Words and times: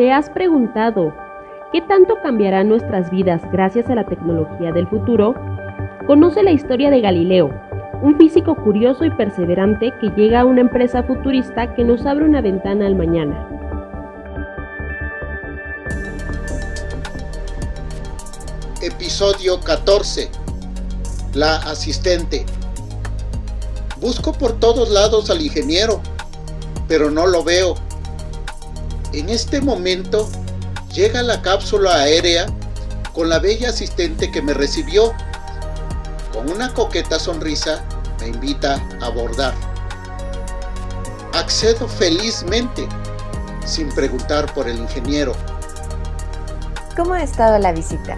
¿Te 0.00 0.12
has 0.12 0.30
preguntado 0.30 1.14
qué 1.74 1.82
tanto 1.82 2.14
cambiarán 2.22 2.70
nuestras 2.70 3.10
vidas 3.10 3.42
gracias 3.52 3.90
a 3.90 3.94
la 3.94 4.06
tecnología 4.06 4.72
del 4.72 4.88
futuro? 4.88 5.34
Conoce 6.06 6.42
la 6.42 6.52
historia 6.52 6.88
de 6.88 7.02
Galileo, 7.02 7.50
un 8.00 8.16
físico 8.16 8.56
curioso 8.56 9.04
y 9.04 9.10
perseverante 9.10 9.92
que 10.00 10.08
llega 10.16 10.40
a 10.40 10.44
una 10.46 10.62
empresa 10.62 11.02
futurista 11.02 11.74
que 11.74 11.84
nos 11.84 12.06
abre 12.06 12.24
una 12.24 12.40
ventana 12.40 12.86
al 12.86 12.94
mañana. 12.94 13.46
Episodio 18.80 19.60
14. 19.60 20.30
La 21.34 21.56
asistente. 21.56 22.46
Busco 24.00 24.32
por 24.32 24.58
todos 24.58 24.88
lados 24.88 25.28
al 25.28 25.42
ingeniero, 25.42 26.00
pero 26.88 27.10
no 27.10 27.26
lo 27.26 27.44
veo. 27.44 27.74
En 29.12 29.28
este 29.28 29.60
momento 29.60 30.28
llega 30.92 31.22
la 31.22 31.42
cápsula 31.42 31.94
aérea 31.96 32.46
con 33.12 33.28
la 33.28 33.40
bella 33.40 33.70
asistente 33.70 34.30
que 34.30 34.40
me 34.40 34.54
recibió. 34.54 35.12
Con 36.32 36.48
una 36.48 36.72
coqueta 36.72 37.18
sonrisa 37.18 37.84
me 38.20 38.28
invita 38.28 38.80
a 39.00 39.06
abordar. 39.06 39.52
Accedo 41.32 41.88
felizmente, 41.88 42.88
sin 43.66 43.88
preguntar 43.88 44.52
por 44.54 44.68
el 44.68 44.78
ingeniero. 44.78 45.32
¿Cómo 46.96 47.14
ha 47.14 47.22
estado 47.22 47.58
la 47.58 47.72
visita? 47.72 48.16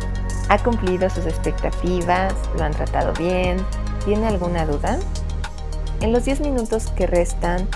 ¿Ha 0.50 0.62
cumplido 0.62 1.08
sus 1.08 1.24
expectativas? 1.24 2.34
¿Lo 2.58 2.64
han 2.64 2.72
tratado 2.72 3.14
bien? 3.14 3.64
¿Tiene 4.04 4.26
alguna 4.26 4.66
duda? 4.66 4.98
En 6.00 6.12
los 6.12 6.24
10 6.26 6.40
minutos 6.40 6.88
que 6.96 7.06
restan, 7.06 7.68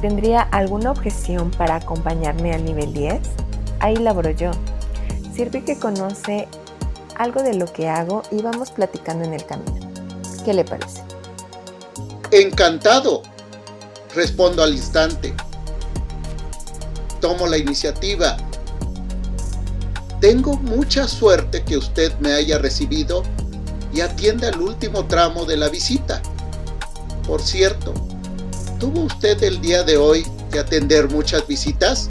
¿tendría 0.00 0.42
alguna 0.42 0.90
objeción 0.90 1.50
para 1.50 1.76
acompañarme 1.76 2.52
al 2.52 2.64
nivel 2.64 2.92
10? 2.92 3.20
Ahí 3.80 3.96
laboro 3.96 4.30
yo. 4.30 4.50
Sirve 5.34 5.64
que 5.64 5.78
conoce 5.78 6.48
algo 7.16 7.42
de 7.42 7.54
lo 7.54 7.66
que 7.66 7.88
hago 7.88 8.22
y 8.30 8.42
vamos 8.42 8.70
platicando 8.70 9.24
en 9.24 9.34
el 9.34 9.44
camino. 9.44 9.78
¿Qué 10.44 10.54
le 10.54 10.64
parece? 10.64 11.02
Encantado, 12.30 13.22
respondo 14.14 14.62
al 14.62 14.74
instante. 14.74 15.34
Tomo 17.20 17.46
la 17.46 17.58
iniciativa 17.58 18.36
tengo 20.20 20.54
mucha 20.54 21.06
suerte 21.06 21.62
que 21.62 21.76
usted 21.76 22.12
me 22.18 22.32
haya 22.32 22.58
recibido 22.58 23.22
y 23.94 24.00
atienda 24.00 24.48
el 24.48 24.58
último 24.58 25.06
tramo 25.06 25.44
de 25.44 25.56
la 25.56 25.68
visita. 25.68 26.20
Por 27.24 27.40
cierto, 27.40 27.94
¿tuvo 28.78 29.02
usted 29.02 29.42
el 29.42 29.60
día 29.60 29.82
de 29.82 29.96
hoy 29.96 30.26
que 30.52 30.58
atender 30.58 31.10
muchas 31.10 31.46
visitas? 31.46 32.08